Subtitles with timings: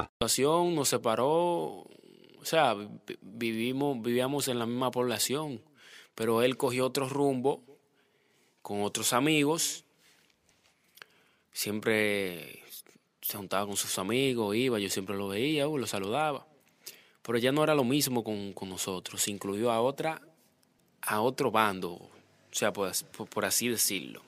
[0.00, 2.76] La situación nos separó, o sea,
[3.20, 5.60] vivimos, vivíamos en la misma población,
[6.14, 7.62] pero él cogió otro rumbo
[8.62, 9.84] con otros amigos,
[11.52, 12.62] siempre
[13.20, 16.46] se juntaba con sus amigos, iba, yo siempre lo veía, lo saludaba,
[17.22, 20.20] pero ya no era lo mismo con, nosotros, se incluyó a otra,
[21.02, 22.10] a otro bando, o
[22.52, 24.22] sea, por así decirlo.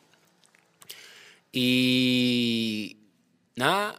[1.53, 2.97] Y
[3.57, 3.99] nada,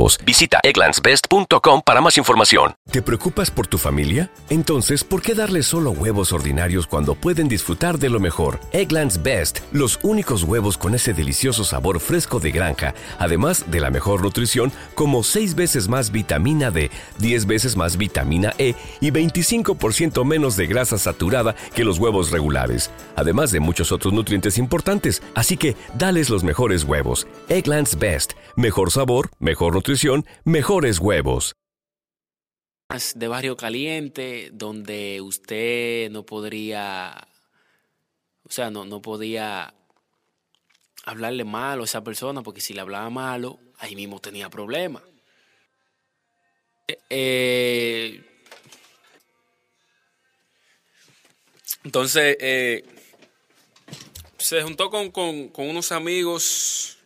[0.25, 2.73] Visita egglandsbest.com para más información.
[2.89, 4.31] ¿Te preocupas por tu familia?
[4.49, 8.59] Entonces, ¿por qué darles solo huevos ordinarios cuando pueden disfrutar de lo mejor?
[8.71, 13.91] Egglands Best, los únicos huevos con ese delicioso sabor fresco de granja, además de la
[13.91, 16.89] mejor nutrición, como 6 veces más vitamina D,
[17.19, 22.89] 10 veces más vitamina E y 25% menos de grasa saturada que los huevos regulares,
[23.15, 25.21] además de muchos otros nutrientes importantes.
[25.35, 27.27] Así que, dales los mejores huevos.
[27.49, 29.90] Egglands Best, mejor sabor, mejor nutrición,
[30.43, 31.53] mejores huevos
[33.15, 37.27] de barrio caliente donde usted no podría,
[38.43, 39.73] o sea, no, no podía
[41.05, 45.03] hablarle malo a esa persona, porque si le hablaba malo, ahí mismo tenía problemas.
[46.87, 48.23] Eh, eh,
[51.85, 52.83] entonces, eh,
[54.37, 56.97] se juntó con, con unos amigos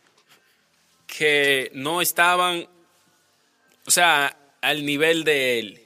[1.06, 2.68] que no estaban,
[3.86, 5.85] o sea, al nivel de él.